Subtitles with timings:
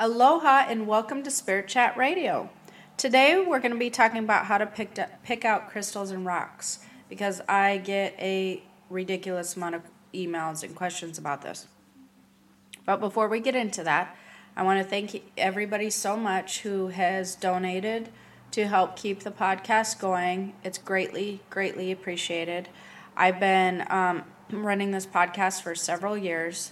[0.00, 2.50] Aloha and welcome to Spirit Chat Radio.
[2.96, 6.78] Today we're going to be talking about how to pick, pick out crystals and rocks
[7.08, 9.82] because I get a ridiculous amount of
[10.14, 11.66] emails and questions about this.
[12.86, 14.16] But before we get into that,
[14.56, 18.08] I want to thank everybody so much who has donated
[18.52, 20.54] to help keep the podcast going.
[20.62, 22.68] It's greatly, greatly appreciated.
[23.16, 24.22] I've been um,
[24.52, 26.70] running this podcast for several years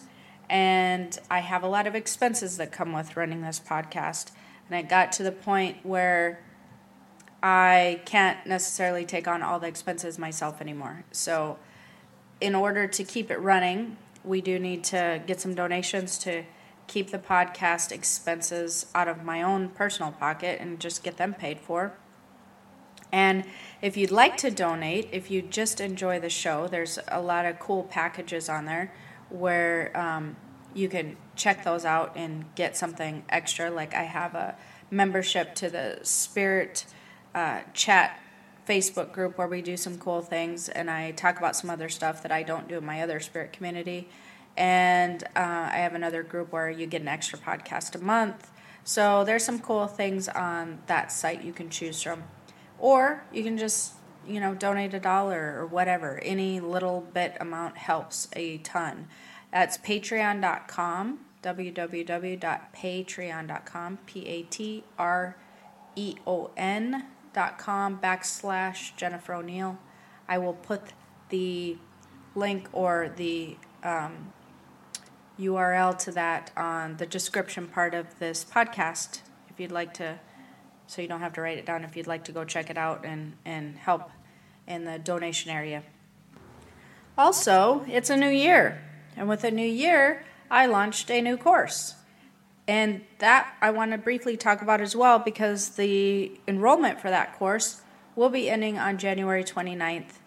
[0.48, 4.30] and I have a lot of expenses that come with running this podcast.
[4.68, 6.42] And it got to the point where
[7.42, 11.04] I can't necessarily take on all the expenses myself anymore.
[11.12, 11.58] So,
[12.40, 16.44] in order to keep it running, we do need to get some donations to
[16.86, 21.60] keep the podcast expenses out of my own personal pocket and just get them paid
[21.60, 21.94] for.
[23.12, 23.44] And
[23.80, 27.58] if you'd like to donate, if you just enjoy the show, there's a lot of
[27.58, 28.92] cool packages on there
[29.28, 30.36] where um,
[30.74, 33.70] you can check those out and get something extra.
[33.70, 34.56] Like I have a
[34.90, 36.86] membership to the Spirit
[37.34, 38.20] uh, Chat
[38.66, 42.22] Facebook group where we do some cool things, and I talk about some other stuff
[42.22, 44.08] that I don't do in my other spirit community.
[44.56, 48.50] And uh, I have another group where you get an extra podcast a month.
[48.84, 52.24] So there's some cool things on that site you can choose from,
[52.78, 53.94] or you can just
[54.26, 56.18] you know donate a dollar or whatever.
[56.18, 59.08] Any little bit amount helps a ton.
[59.52, 65.36] That's patreon.com, www.patreon.com, P A T R
[65.94, 69.78] E O N.com backslash Jennifer O'Neill.
[70.28, 70.80] I will put
[71.28, 71.76] the
[72.34, 74.32] link or the um,
[75.38, 79.20] URL to that on the description part of this podcast
[79.56, 80.18] if you'd like to,
[80.86, 82.78] so you don't have to write it down, if you'd like to go check it
[82.78, 84.10] out and, and help
[84.66, 85.82] in the donation area.
[87.18, 88.82] Also, it's a new year.
[89.16, 91.94] And with a new year, I launched a new course.
[92.68, 97.38] And that I want to briefly talk about as well because the enrollment for that
[97.38, 97.80] course
[98.16, 100.18] will be ending on January 29th.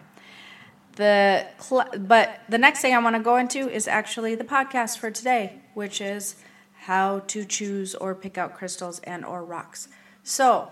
[0.96, 4.98] The cl- but the next thing I want to go into is actually the podcast
[4.98, 6.36] for today, which is
[6.82, 9.88] how to choose or pick out crystals and or rocks.
[10.24, 10.72] So,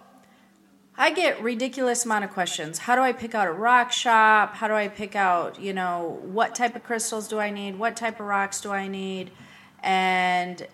[0.95, 2.77] I get ridiculous amount of questions.
[2.77, 4.55] How do I pick out a rock shop?
[4.55, 7.79] How do I pick out, you know, what type of crystals do I need?
[7.79, 9.31] What type of rocks do I need?
[9.81, 10.67] And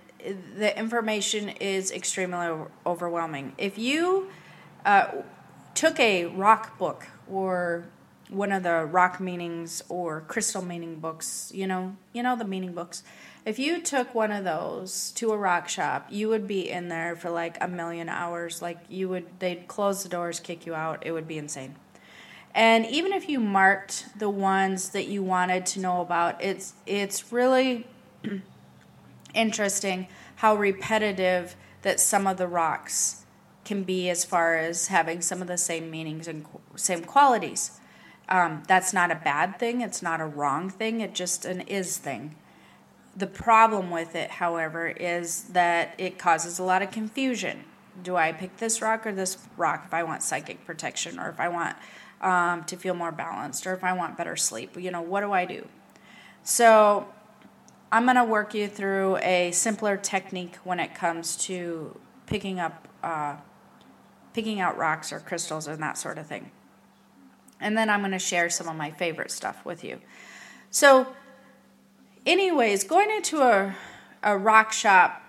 [0.57, 3.53] the information is extremely overwhelming.
[3.57, 4.29] If you
[4.85, 5.07] uh,
[5.73, 7.85] took a rock book or
[8.29, 12.73] one of the rock meanings or crystal meaning books, you know, you know the meaning
[12.73, 13.03] books,
[13.45, 17.15] if you took one of those to a rock shop, you would be in there
[17.15, 18.61] for like a million hours.
[18.61, 21.05] Like you would, they'd close the doors, kick you out.
[21.05, 21.75] It would be insane.
[22.53, 27.31] And even if you marked the ones that you wanted to know about, it's it's
[27.31, 27.87] really
[29.33, 33.25] interesting how repetitive that some of the rocks
[33.65, 37.79] can be as far as having some of the same meanings and same qualities.
[38.29, 39.81] Um, that's not a bad thing.
[39.81, 41.01] It's not a wrong thing.
[41.01, 42.35] It's just an is thing.
[43.17, 47.63] The problem with it, however, is that it causes a lot of confusion.
[48.01, 51.39] Do I pick this rock or this rock if I want psychic protection or if
[51.39, 51.75] I want
[52.21, 54.77] um, to feel more balanced or if I want better sleep?
[54.79, 55.67] You know, what do I do?
[56.43, 57.07] So,
[57.91, 62.87] I'm going to work you through a simpler technique when it comes to picking up
[63.01, 63.37] uh,
[64.33, 66.51] picking out rocks or crystals and that sort of thing.
[67.59, 69.99] And then I'm going to share some of my favorite stuff with you.
[70.71, 71.07] So,
[72.25, 73.75] anyways, going into a,
[74.23, 75.21] a rock shop,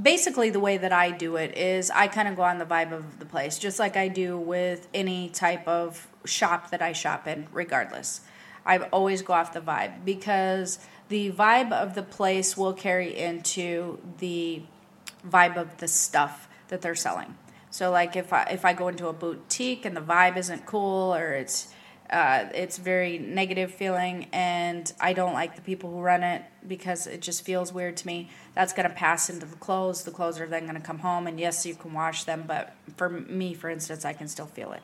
[0.00, 2.92] basically the way that I do it is I kind of go on the vibe
[2.92, 7.26] of the place, just like I do with any type of shop that I shop
[7.26, 8.22] in, regardless.
[8.64, 10.78] I always go off the vibe because
[11.08, 14.62] the vibe of the place will carry into the
[15.28, 17.36] vibe of the stuff that they're selling.
[17.70, 21.14] So like if I if I go into a boutique and the vibe isn't cool
[21.14, 21.72] or it's
[22.10, 27.06] uh, it's very negative feeling and I don't like the people who run it because
[27.06, 28.30] it just feels weird to me.
[28.54, 30.02] That's to pass into the clothes.
[30.02, 33.08] The clothes are then to come home and yes, you can wash them, but for
[33.08, 34.82] me, for instance, I can still feel it.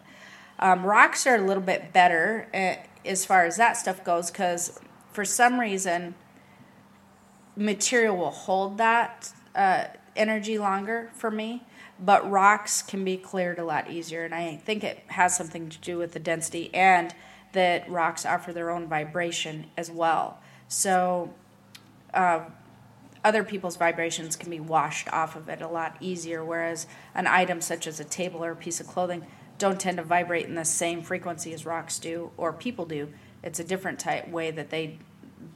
[0.61, 4.79] Um, rocks are a little bit better uh, as far as that stuff goes because
[5.13, 6.15] for some reason,
[7.57, 11.65] material will hold that uh, energy longer for me
[11.99, 14.25] but rocks can be cleared a lot easier.
[14.25, 17.15] And I think it has something to do with the density and
[17.53, 20.41] that rocks offer their own vibration as well.
[20.69, 21.33] So,
[22.13, 22.41] uh,
[23.25, 27.61] other people's vibrations can be washed off of it a lot easier, whereas an item
[27.61, 29.27] such as a table or a piece of clothing
[29.59, 33.13] don't tend to vibrate in the same frequency as rocks do or people do.
[33.43, 34.99] It's a different type way that they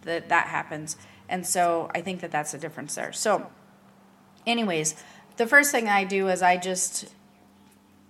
[0.03, 0.97] that that happens,
[1.29, 3.13] and so I think that that's a difference there.
[3.13, 3.51] So,
[4.47, 4.97] anyways,
[5.41, 7.09] the first thing I do is I just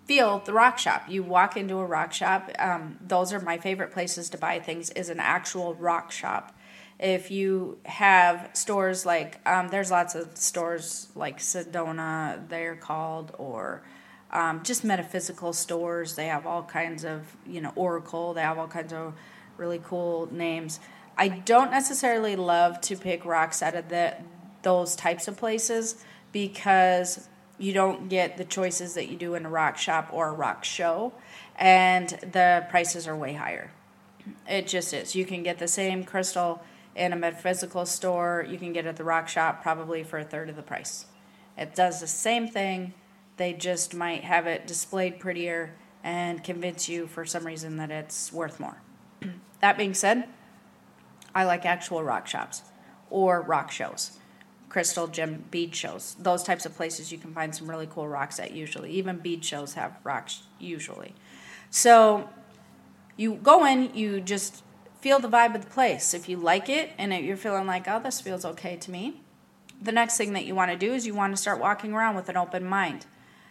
[0.06, 1.04] feel the rock shop.
[1.08, 2.50] You walk into a rock shop.
[2.58, 4.90] Um, those are my favorite places to buy things.
[4.90, 6.58] Is an actual rock shop.
[6.98, 13.84] If you have stores like um, there's lots of stores like Sedona, they're called, or
[14.32, 16.16] um, just metaphysical stores.
[16.16, 18.34] They have all kinds of you know Oracle.
[18.34, 19.14] They have all kinds of
[19.56, 20.80] really cool names.
[21.16, 24.16] I don't necessarily love to pick rocks out of the
[24.62, 27.28] those types of places because
[27.58, 30.64] you don't get the choices that you do in a rock shop or a rock
[30.64, 31.12] show,
[31.56, 33.70] and the prices are way higher.
[34.48, 35.14] It just is.
[35.14, 36.62] You can get the same crystal
[36.96, 40.24] in a metaphysical store, you can get it at the rock shop probably for a
[40.24, 41.06] third of the price.
[41.56, 42.94] It does the same thing,
[43.36, 48.32] they just might have it displayed prettier and convince you for some reason that it's
[48.32, 48.82] worth more.
[49.60, 50.28] that being said,
[51.34, 52.62] I like actual rock shops
[53.08, 54.19] or rock shows
[54.70, 56.16] crystal gem bead shows.
[56.18, 58.92] Those types of places you can find some really cool rocks at usually.
[58.92, 61.14] Even bead shows have rocks usually.
[61.68, 62.30] So
[63.16, 64.62] you go in, you just
[65.00, 66.14] feel the vibe of the place.
[66.14, 69.20] If you like it and you're feeling like, oh, this feels okay to me,
[69.82, 72.14] the next thing that you want to do is you want to start walking around
[72.14, 73.06] with an open mind.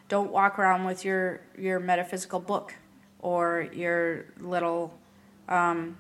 [0.07, 2.75] Don't walk around with your, your metaphysical book
[3.19, 4.97] or your little
[5.49, 5.97] um,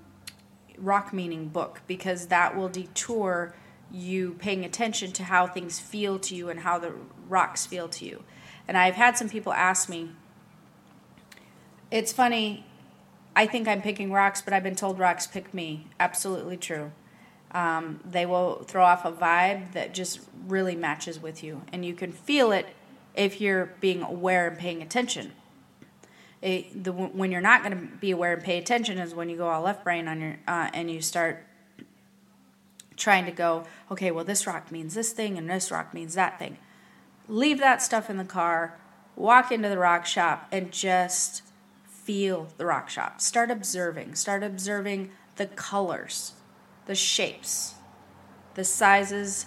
[0.77, 3.53] rock meaning book because that will detour
[3.91, 6.93] you paying attention to how things feel to you and how the
[7.27, 8.23] rocks feel to you.
[8.67, 10.11] And I've had some people ask me,
[11.91, 12.65] it's funny,
[13.35, 15.87] I think I'm picking rocks, but I've been told rocks pick me.
[15.99, 16.91] Absolutely true.
[17.51, 21.95] Um, they will throw off a vibe that just really matches with you, and you
[21.95, 22.67] can feel it
[23.15, 25.31] if you're being aware and paying attention.
[26.41, 29.35] It, the, when you're not going to be aware and pay attention is when you
[29.35, 31.45] go all left brain on your uh, and you start
[32.99, 36.37] trying to go, okay, well, this rock means this thing and this rock means that
[36.37, 36.57] thing.
[37.27, 38.77] Leave that stuff in the car,
[39.15, 41.43] walk into the rock shop, and just
[41.85, 43.21] feel the rock shop.
[43.21, 44.15] Start observing.
[44.15, 46.33] Start observing the colors,
[46.85, 47.75] the shapes,
[48.55, 49.45] the sizes,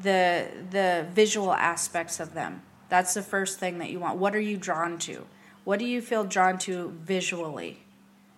[0.00, 2.62] the the visual aspects of them.
[2.88, 4.18] That's the first thing that you want.
[4.18, 5.26] What are you drawn to?
[5.64, 7.83] What do you feel drawn to visually?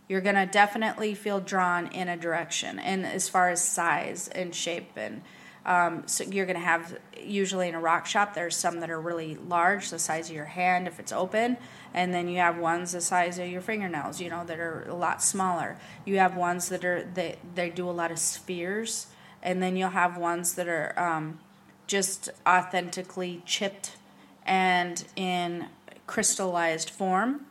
[0.08, 2.78] You're going to definitely feel drawn in a direction.
[2.78, 5.22] And as far as size and shape, and
[5.64, 9.00] um, so you're going to have usually in a rock shop, there's some that are
[9.00, 11.56] really large, the size of your hand if it's open,
[11.92, 14.94] and then you have ones the size of your fingernails, you know, that are a
[14.94, 15.76] lot smaller.
[16.04, 19.08] You have ones that are they they do a lot of spheres,
[19.42, 21.40] and then you'll have ones that are um,
[21.88, 23.96] just authentically chipped
[24.44, 25.66] and in
[26.06, 27.46] crystallized form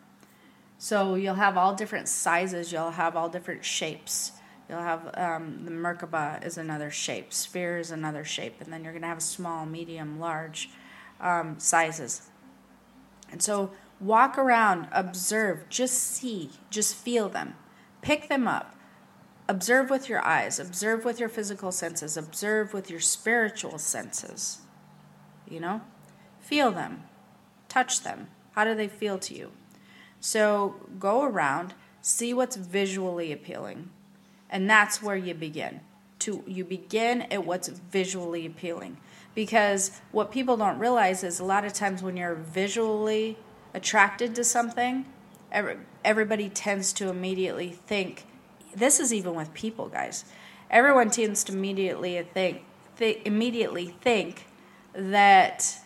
[0.86, 4.34] so you'll have all different sizes, you'll have all different shapes.
[4.70, 8.94] You'll have um, the Merkaba is another shape, sphere is another shape, and then you're
[8.94, 10.70] going to have small, medium, large
[11.20, 12.30] um, sizes.
[13.32, 17.56] And so walk around, observe, just see, just feel them,
[18.04, 18.76] pick them up,
[19.50, 24.60] observe with your eyes, observe with your physical senses, observe with your spiritual senses.
[25.50, 25.82] You know,
[26.40, 27.06] feel them,
[27.70, 28.28] touch them.
[28.52, 29.52] How do they feel to you?
[30.26, 33.92] So go around, see what's visually appealing.
[34.50, 35.82] And that's where you begin.
[36.20, 38.98] To you begin at what's visually appealing.
[39.36, 43.38] Because what people don't realize is a lot of times when you're visually
[43.76, 45.06] attracted to something,
[45.52, 48.26] every, everybody tends to immediately think.
[48.76, 50.26] This is even with people, guys.
[50.72, 52.64] Everyone tends to immediately think,
[52.98, 54.48] th- immediately think
[54.94, 55.85] that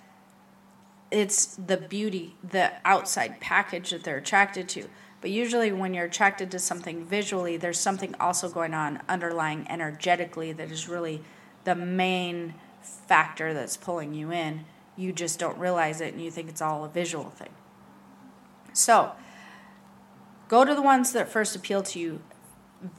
[1.11, 4.87] it's the beauty, the outside package that they're attracted to.
[5.21, 10.53] But usually, when you're attracted to something visually, there's something also going on underlying energetically
[10.53, 11.21] that is really
[11.65, 14.65] the main factor that's pulling you in.
[14.95, 17.49] You just don't realize it and you think it's all a visual thing.
[18.71, 19.11] So,
[20.47, 22.21] go to the ones that first appeal to you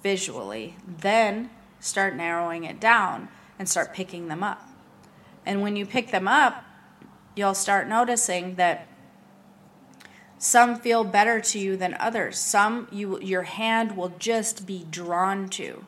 [0.02, 4.68] visually, then start narrowing it down and start picking them up.
[5.46, 6.64] And when you pick them up,
[7.40, 8.86] you'll start noticing that
[10.38, 12.38] some feel better to you than others.
[12.38, 15.86] Some you your hand will just be drawn to.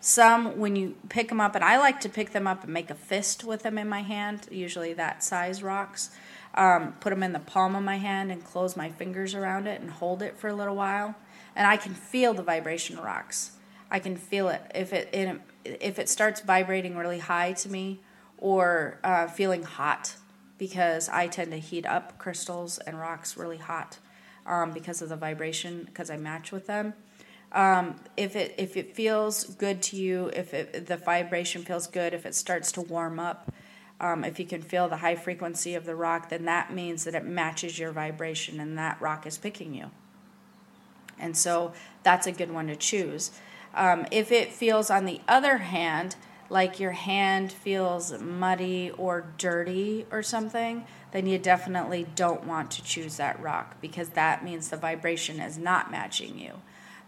[0.00, 2.90] Some when you pick them up and I like to pick them up and make
[2.90, 6.10] a fist with them in my hand, usually that size rocks.
[6.54, 9.80] Um, put them in the palm of my hand and close my fingers around it
[9.80, 11.14] and hold it for a little while
[11.56, 13.52] and I can feel the vibration rocks.
[13.90, 15.08] I can feel it if it,
[15.64, 18.00] if it starts vibrating really high to me
[18.38, 20.14] or uh, feeling hot
[20.58, 23.98] because I tend to heat up crystals and rocks really hot
[24.46, 26.94] um, because of the vibration because I match with them.
[27.52, 32.12] Um, if it if it feels good to you, if it, the vibration feels good,
[32.12, 33.52] if it starts to warm up,
[34.00, 37.14] um, if you can feel the high frequency of the rock, then that means that
[37.14, 39.90] it matches your vibration and that rock is picking you.
[41.18, 41.72] And so
[42.02, 43.30] that's a good one to choose.
[43.74, 46.16] Um, if it feels, on the other hand,
[46.48, 52.82] like your hand feels muddy or dirty or something, then you definitely don't want to
[52.84, 56.52] choose that rock because that means the vibration is not matching you.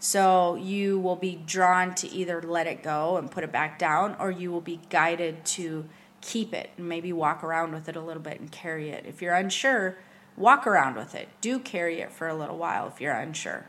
[0.01, 4.15] So you will be drawn to either let it go and put it back down,
[4.21, 5.89] or you will be guided to
[6.21, 9.05] keep it and maybe walk around with it a little bit and carry it.
[9.07, 9.97] If you're unsure,
[10.37, 11.29] walk around with it.
[11.41, 13.67] Do carry it for a little while if you're unsure.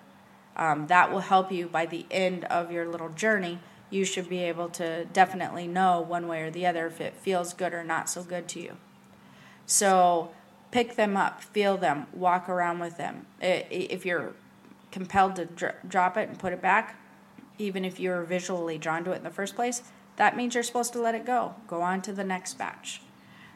[0.56, 3.60] Um, that will help you by the end of your little journey
[3.90, 7.54] you should be able to definitely know one way or the other if it feels
[7.54, 8.78] good or not so good to you.
[9.66, 10.32] So
[10.72, 13.26] pick them up, feel them, walk around with them.
[13.42, 14.34] If you're
[14.92, 17.00] compelled to drop it and put it back,
[17.58, 19.84] even if you're visually drawn to it in the first place,
[20.16, 21.56] that means you're supposed to let it go.
[21.68, 23.02] Go on to the next batch.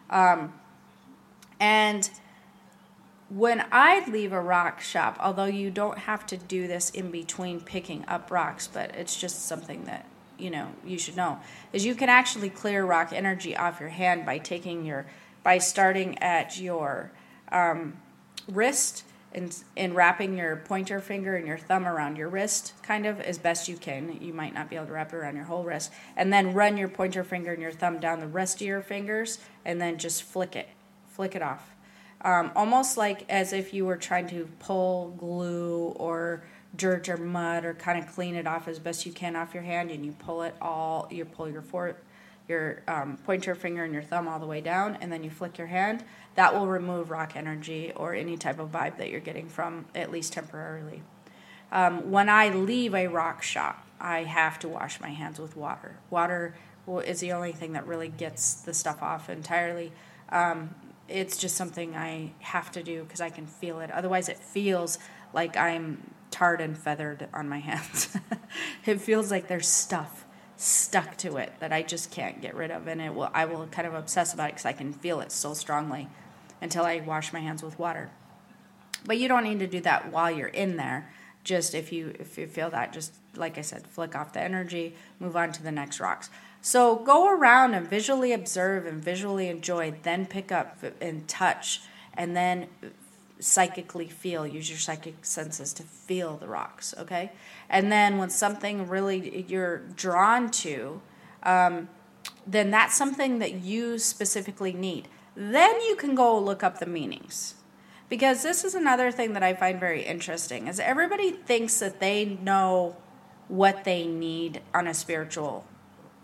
[0.10, 0.54] Um,
[1.60, 2.10] and
[3.30, 7.62] when I leave a rock shop, although you don't have to do this in between
[7.62, 10.06] picking up rocks, but it's just something that
[10.44, 11.40] you know you should know
[11.72, 15.06] is you can actually clear rock energy off your hand by taking your
[15.44, 17.12] by starting at your
[17.52, 17.94] um,
[18.48, 23.20] wrist and and wrapping your pointer finger and your thumb around your wrist kind of
[23.20, 24.20] as best you can.
[24.22, 25.92] You might not be able to wrap it around your whole wrist.
[26.16, 29.40] And then run your pointer finger and your thumb down the rest of your fingers
[29.66, 30.70] and then just flick it
[31.08, 31.70] flick it off.
[32.22, 35.73] Um, almost like as if you were trying to pull glue
[36.84, 39.64] dirt or mud or kind of clean it off as best you can off your
[39.64, 41.96] hand and you pull it all you pull your for,
[42.50, 45.58] your um, pointer finger and your thumb all the way down and then you flick
[45.58, 46.04] your hand.
[46.36, 50.12] That will remove rock energy or any type of vibe that you're getting from at
[50.12, 51.04] least temporarily.
[51.72, 55.96] Um, when i leave a rock shop i have to wash my hands with water.
[56.10, 56.54] Water
[57.06, 59.94] is the only thing that really gets the stuff off entirely.
[60.28, 60.76] Um,
[61.08, 63.90] it's just something i have to do because i can feel it.
[63.90, 65.00] Otherwise it feels
[65.34, 68.18] like i'm tarred and feathered on my hands.
[68.86, 70.26] it feels like there's stuff
[70.58, 73.30] stuck to it that I just can't get rid of, and it will.
[73.34, 76.10] I will kind of obsess about it because I can feel it so strongly
[76.60, 78.10] until I wash my hands with water.
[79.06, 81.14] But you don't need to do that while you're in there.
[81.44, 84.96] Just if you if you feel that, just like I said, flick off the energy,
[85.20, 86.32] move on to the next rocks.
[86.62, 91.82] So go around and visually observe and visually enjoy, then pick up and touch,
[92.16, 92.70] and then
[93.44, 94.48] psychically feel.
[94.48, 97.32] Use your psychic senses to feel the rocks, okay?
[97.70, 101.02] And then when something really you're drawn to,
[101.44, 101.90] um,
[102.48, 105.08] then that's something that you specifically need.
[105.36, 107.56] Then you can go look up the meanings.
[108.10, 112.26] Because this is another thing that I find very interesting is everybody thinks that they
[112.26, 112.96] know
[113.48, 115.66] what they need on a spiritual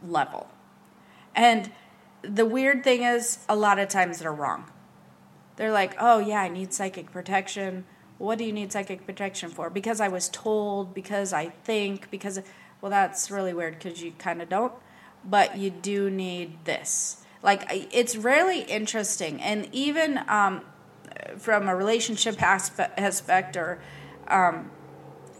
[0.05, 0.47] level.
[1.35, 1.71] And
[2.21, 4.71] the weird thing is a lot of times they're wrong
[5.59, 7.83] they're like, oh, yeah, I need psychic protection.
[8.17, 9.69] What do you need psychic protection for?
[9.69, 12.39] Because I was told, because I think, because,
[12.79, 14.71] well, that's really weird because you kind of don't,
[15.25, 17.25] but you do need this.
[17.43, 19.41] Like, it's really interesting.
[19.41, 20.61] And even um,
[21.37, 23.81] from a relationship aspect or
[24.29, 24.71] um,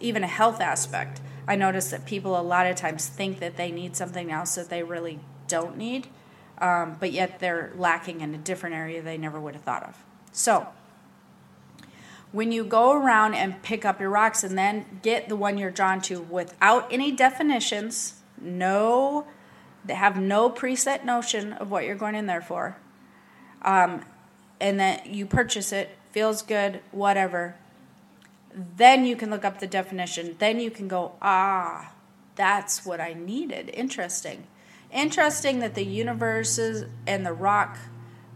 [0.01, 3.71] even a health aspect, I notice that people a lot of times think that they
[3.71, 6.07] need something else that they really don't need,
[6.57, 10.03] um, but yet they're lacking in a different area they never would have thought of.
[10.39, 10.69] So,
[12.31, 15.69] when you go around and pick up your rocks and then get the one you're
[15.69, 19.27] drawn to without any definitions, no,
[19.83, 22.77] they have no preset notion of what you're going in there for,
[23.63, 24.05] um,
[24.61, 27.55] and then you purchase it, feels good, whatever.
[28.77, 30.37] Then you can look up the definition.
[30.39, 31.91] Then you can go, ah,
[32.35, 33.71] that's what I needed.
[33.73, 34.47] Interesting.
[34.89, 37.77] Interesting that the universes and the rock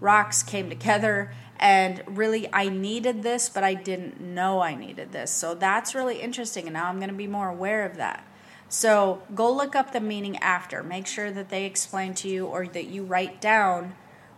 [0.01, 1.31] rocks came together
[1.63, 5.31] and really I needed this, but I didn't know I needed this.
[5.31, 8.27] So that's really interesting, and now I'm going to be more aware of that.
[8.67, 10.83] So go look up the meaning after.
[10.83, 13.95] Make sure that they explain to you or that you write down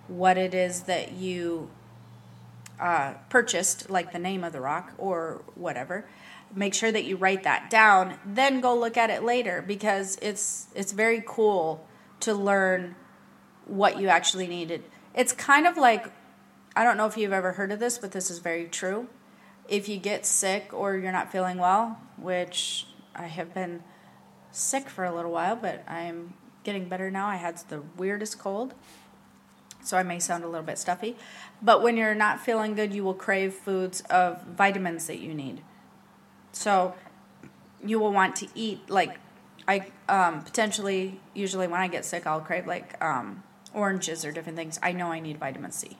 [0.08, 1.72] what it is that you
[2.79, 6.05] uh, purchased, like the name of the rock or whatever.
[6.53, 8.20] Make sure that you write that down.
[8.24, 11.88] Then go look at it later because it's it's very cool
[12.20, 12.96] to learn
[13.65, 14.84] what you actually needed.
[15.15, 16.12] It's kind of like
[16.75, 19.08] I don't know if you've ever heard of this, but this is very true.
[19.70, 23.82] If you get sick or you're not feeling well, which I have been
[24.51, 27.27] sick for a little while, but I'm getting better now.
[27.27, 28.74] I had the weirdest cold,
[29.82, 31.15] so I may sound a little bit stuffy.
[31.62, 35.62] But when you're not feeling good, you will crave foods of vitamins that you need.
[36.51, 36.94] So
[37.84, 39.17] you will want to eat like
[39.67, 44.58] I um, potentially usually when I get sick, I'll crave like um, oranges or different
[44.58, 44.77] things.
[44.84, 45.98] I know I need vitamin C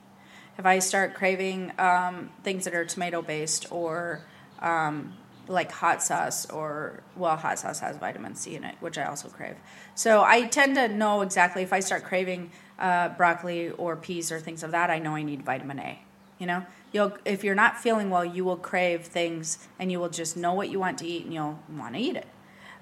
[0.58, 4.22] if I start craving um, things that are tomato based or
[4.60, 5.12] um,
[5.48, 9.28] like hot sauce or well hot sauce has vitamin c in it which i also
[9.28, 9.56] crave.
[9.94, 14.40] So i tend to know exactly if i start craving uh, broccoli or peas or
[14.40, 16.00] things of that i know i need vitamin a
[16.38, 16.64] you know?
[16.92, 20.54] You'll if you're not feeling well you will crave things and you will just know
[20.54, 22.26] what you want to eat and you'll want to eat it.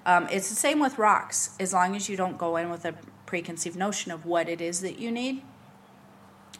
[0.05, 1.55] Um, it's the same with rocks.
[1.59, 2.93] As long as you don't go in with a
[3.25, 5.41] preconceived notion of what it is that you need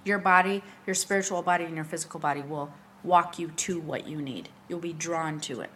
[0.05, 2.71] your body, your spiritual body, and your physical body will
[3.03, 4.49] walk you to what you need.
[4.67, 5.71] You'll be drawn to it,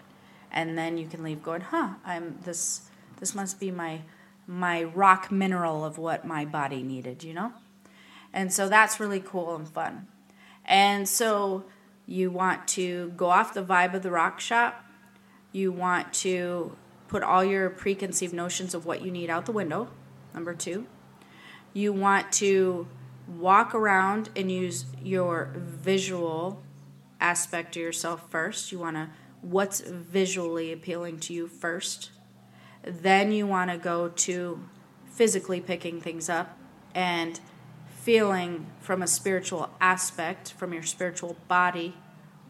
[0.52, 2.90] and then you can leave going, "Huh, I'm this.
[3.20, 4.02] This must be my
[4.48, 7.54] my rock mineral of what my body needed." You know,
[8.34, 10.08] and so that's really cool and fun.
[10.66, 11.66] And so
[12.06, 14.84] you want to go off the vibe of the rock shop.
[15.52, 16.76] You want to
[17.08, 19.90] put all your preconceived notions of what you need out the window.
[20.34, 20.86] Number two,
[21.74, 22.88] you want to
[23.38, 26.64] walk around and use your visual
[27.20, 28.72] aspect of yourself first.
[28.72, 29.10] You want to,
[29.42, 32.12] what's visually appealing to you first.
[32.84, 34.64] Then you want to go to
[35.12, 36.58] physically picking things up
[36.96, 37.40] and
[38.02, 41.96] feeling from a spiritual aspect, from your spiritual body,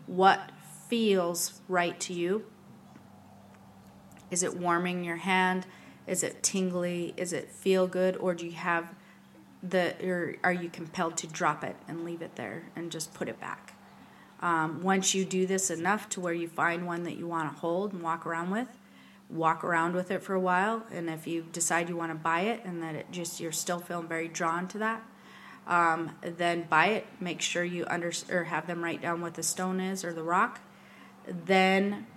[0.05, 0.51] what
[0.87, 2.45] feels right to you.
[4.31, 5.65] Is it warming your hand?
[6.07, 7.13] Is it tingly?
[7.17, 8.15] Is it feel good?
[8.17, 8.93] Or do you have
[9.61, 13.27] the or are you compelled to drop it and leave it there and just put
[13.27, 13.73] it back?
[14.41, 17.59] Um, once you do this enough to where you find one that you want to
[17.59, 18.69] hold and walk around with,
[19.29, 20.83] walk around with it for a while.
[20.91, 23.79] And if you decide you want to buy it and that it just you're still
[23.79, 25.03] feeling very drawn to that,
[25.67, 27.07] um, then buy it.
[27.19, 30.23] Make sure you under or have them write down what the stone is or the
[30.23, 30.61] rock.
[31.27, 32.07] Then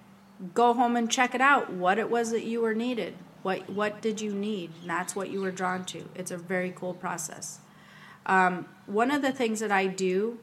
[0.54, 1.72] go home and check it out.
[1.72, 3.14] What it was that you were needed.
[3.42, 4.70] What what did you need?
[4.80, 6.08] And that's what you were drawn to.
[6.14, 7.60] It's a very cool process.
[8.26, 10.38] Um, one of the things that I do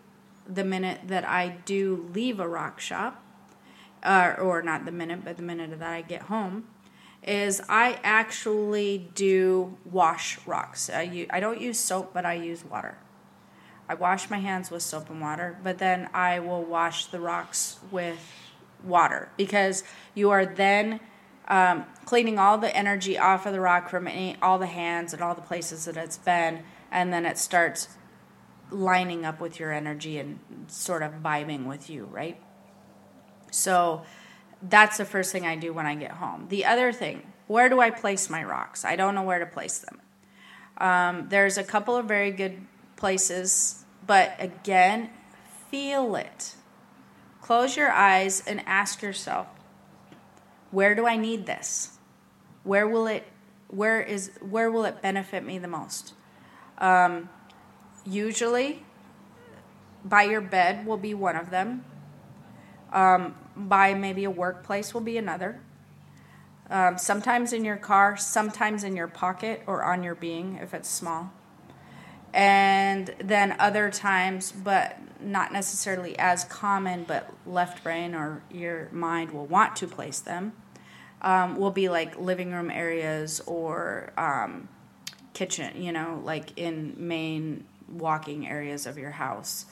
[0.48, 3.24] the minute that I do leave a rock shop,
[4.04, 6.66] uh, or not the minute, but the minute that I get home,
[7.24, 10.90] is I actually do wash rocks.
[10.90, 12.98] I, use, I don't use soap, but I use water.
[13.88, 17.80] I wash my hands with soap and water, but then I will wash the rocks
[17.92, 18.20] with
[18.84, 19.84] water because
[20.16, 21.00] you are then
[21.50, 25.22] um, cleaning all the energy off of the rock from any, all the hands and
[25.22, 27.90] all the places that it's been, and then it starts
[28.72, 32.40] lining up with your energy and sort of vibing with you, right?
[33.52, 34.04] So
[34.62, 36.48] that's the first thing I do when I get home.
[36.50, 38.86] The other thing, where do I place my rocks?
[38.86, 40.02] I don't know where to place them.
[40.78, 42.62] Um, there's a couple of very good
[42.96, 45.10] places, but again,
[45.72, 46.56] feel it.
[47.42, 49.48] Close your eyes and ask yourself,
[50.72, 51.98] where do I need this?
[52.64, 53.26] Where will it
[53.68, 56.14] where is where will it benefit me the most?
[56.78, 57.30] Um,
[58.06, 58.84] usually,
[60.04, 61.86] by your bed will be one of them.
[62.92, 65.62] Um, by maybe a workplace will be another.
[66.70, 70.90] Um, sometimes in your car, sometimes in your pocket or on your being if it's
[70.90, 71.32] small.
[72.34, 79.32] And then other times, but not necessarily as common, but left brain or your mind
[79.32, 80.54] will want to place them,
[81.22, 84.70] um, will be like living room areas or um,
[85.34, 89.66] kitchen, you know, like in main walking areas of your house.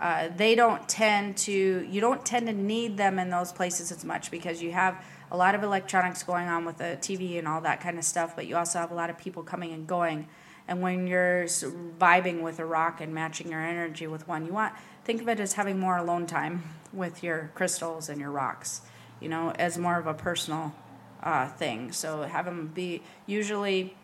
[0.00, 4.04] Uh, they don't tend to you don't tend to need them in those places as
[4.04, 7.60] much because you have a lot of electronics going on with the TV and all
[7.60, 10.26] that kind of stuff, but you also have a lot of people coming and going.
[10.72, 14.72] And when you're vibing with a rock and matching your energy with one, you want
[15.04, 16.62] think of it as having more alone time
[16.94, 18.80] with your crystals and your rocks.
[19.20, 20.74] You know, as more of a personal
[21.22, 21.92] uh, thing.
[21.92, 23.94] So have them be usually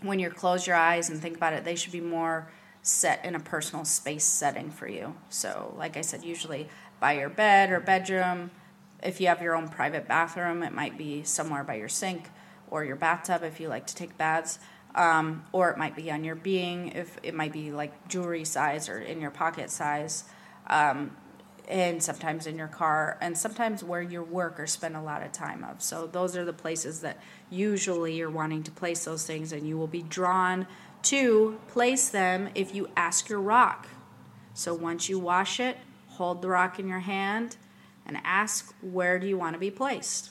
[0.00, 2.50] when you close your eyes and think about it, they should be more
[2.82, 5.14] set in a personal space setting for you.
[5.28, 6.66] So, like I said, usually
[6.98, 8.50] by your bed or bedroom.
[9.04, 12.28] If you have your own private bathroom, it might be somewhere by your sink
[12.72, 14.58] or your bathtub if you like to take baths.
[14.94, 18.88] Um, or it might be on your being, if it might be like jewelry size
[18.88, 20.24] or in your pocket size.
[20.66, 21.16] Um,
[21.68, 25.32] and sometimes in your car, and sometimes where you work or spend a lot of
[25.32, 25.80] time of.
[25.80, 29.78] So those are the places that usually you're wanting to place those things, and you
[29.78, 30.66] will be drawn
[31.04, 33.88] to place them if you ask your rock.
[34.54, 35.78] So once you wash it,
[36.08, 37.56] hold the rock in your hand
[38.06, 40.30] and ask where do you want to be placed.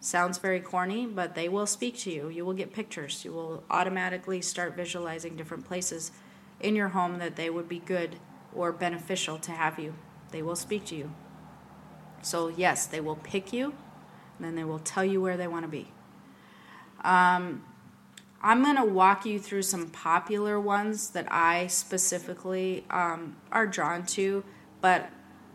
[0.00, 2.28] Sounds very corny, but they will speak to you.
[2.28, 3.24] You will get pictures.
[3.24, 6.12] You will automatically start visualizing different places
[6.60, 8.16] in your home that they would be good
[8.54, 9.94] or beneficial to have you
[10.30, 11.10] they will speak to you.
[12.22, 13.74] So, yes, they will pick you,
[14.36, 15.88] and then they will tell you where they want to be.
[17.02, 17.64] Um,
[18.42, 24.04] I'm going to walk you through some popular ones that I specifically um, are drawn
[24.06, 24.44] to,
[24.80, 25.10] but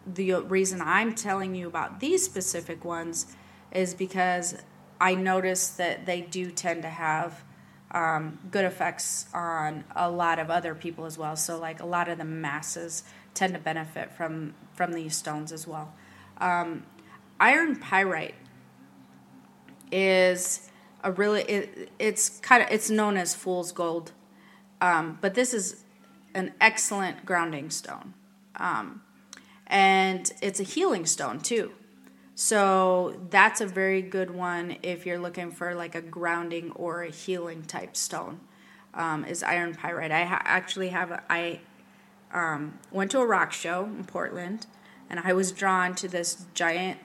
[0.05, 3.35] the reason I'm telling you about these specific ones
[3.73, 4.55] is because
[5.01, 7.43] I notice that they do tend to have
[7.91, 11.35] um, good effects on a lot of other people as well.
[11.35, 15.67] So, like a lot of the masses tend to benefit from from these stones as
[15.67, 15.93] well.
[16.37, 16.85] Um,
[17.39, 18.35] iron pyrite
[19.91, 20.69] is
[21.03, 24.11] a really it, it's kind of it's known as fool's gold,
[24.81, 25.83] um, but this is
[26.33, 28.13] an excellent grounding stone,
[28.55, 29.01] um,
[29.67, 31.73] and it's a healing stone too.
[32.35, 37.09] So that's a very good one if you're looking for like a grounding or a
[37.09, 38.39] healing type stone.
[38.95, 40.11] Um, is iron pyrite.
[40.11, 41.61] I ha- actually have I
[42.31, 44.67] um, went to a rock show in Portland,
[45.09, 46.99] and I was drawn to this giant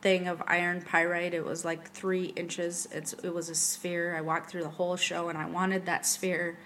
[0.00, 1.34] thing of iron pyrite.
[1.34, 2.88] It was like three inches.
[2.90, 4.16] It's it was a sphere.
[4.16, 6.58] I walked through the whole show, and I wanted that sphere.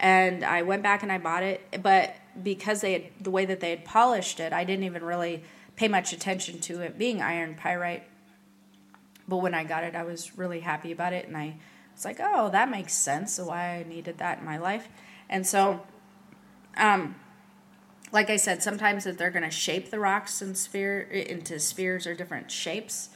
[0.00, 3.60] And I went back and I bought it, but because they had the way that
[3.60, 5.42] they had polished it, I didn't even really
[5.78, 8.02] pay much attention to it being iron pyrite.
[9.28, 11.54] But when I got it, I was really happy about it, and I
[11.94, 13.38] was like, "Oh, that makes sense.
[13.38, 14.88] Why I needed that in my life."
[15.28, 15.86] And so,
[16.76, 17.14] um,
[18.10, 22.06] like I said, sometimes that they're going to shape the rocks and sphere into spheres
[22.08, 23.10] or different shapes,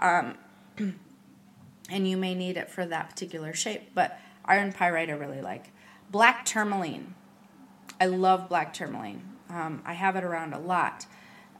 [0.00, 0.36] um,
[0.78, 3.94] and you may need it for that particular shape.
[3.94, 5.70] But iron pyrite, I really like.
[6.10, 7.14] Black tourmaline,
[8.00, 9.22] I love black tourmaline.
[9.50, 11.06] Um, I have it around a lot.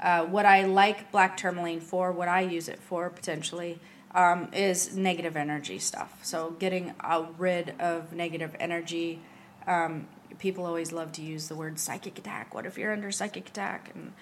[0.00, 3.80] Uh, what I like black tourmaline for, what I use it for potentially,
[4.14, 6.20] um, is negative energy stuff.
[6.22, 9.20] So getting uh, rid of negative energy.
[9.66, 10.06] Um,
[10.38, 12.54] people always love to use the word psychic attack.
[12.54, 13.90] What if you're under psychic attack?
[13.94, 14.12] And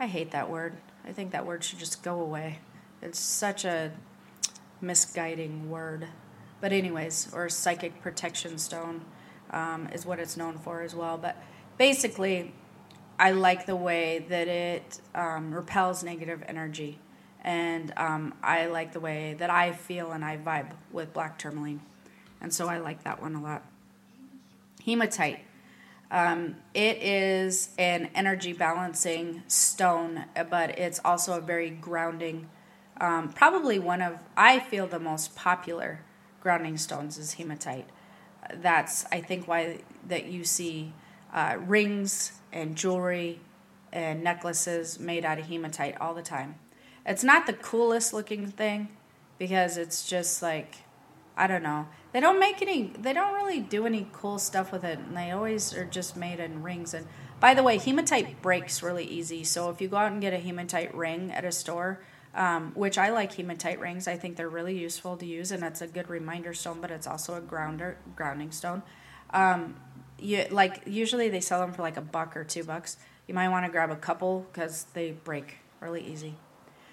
[0.00, 0.76] I hate that word.
[1.06, 2.58] I think that word should just go away.
[3.00, 3.92] It's such a
[4.80, 6.08] misguiding word.
[6.60, 9.04] But, anyways, or psychic protection stone
[9.50, 11.18] um, is what it's known for as well.
[11.18, 11.36] But
[11.78, 12.52] basically,
[13.18, 16.98] I like the way that it um, repels negative energy.
[17.42, 21.82] And um, I like the way that I feel and I vibe with black tourmaline.
[22.40, 23.62] And so I like that one a lot.
[24.84, 25.40] Hematite.
[26.10, 32.48] Um, it is an energy balancing stone, but it's also a very grounding,
[33.00, 36.00] um, probably one of, I feel, the most popular
[36.40, 37.86] grounding stones is hematite.
[38.54, 40.92] That's, I think, why that you see
[41.34, 43.40] uh, rings and jewelry
[43.92, 46.54] and necklaces made out of hematite all the time.
[47.04, 48.88] It's not the coolest looking thing
[49.38, 50.76] because it's just like,
[51.36, 51.88] I don't know.
[52.12, 52.92] They don't make any.
[52.96, 56.38] They don't really do any cool stuff with it, and they always are just made
[56.38, 56.94] in rings.
[56.94, 57.06] And
[57.40, 59.42] by the way, hematite breaks really easy.
[59.42, 62.98] So if you go out and get a hematite ring at a store, um, which
[62.98, 66.08] I like hematite rings, I think they're really useful to use, and it's a good
[66.08, 66.80] reminder stone.
[66.80, 68.84] But it's also a grounder grounding stone.
[69.30, 69.74] Um,
[70.18, 72.96] you like usually they sell them for like a buck or two bucks.
[73.26, 76.34] You might want to grab a couple because they break really easy.